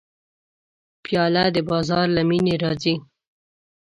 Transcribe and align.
پیاله 1.03 1.43
د 1.55 1.57
بازار 1.71 2.05
له 2.15 2.21
مینې 2.29 2.55
راځي. 2.63 2.95